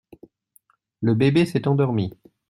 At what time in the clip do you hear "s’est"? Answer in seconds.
1.45-1.67